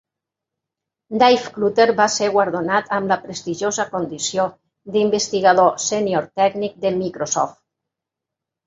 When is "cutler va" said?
1.57-2.07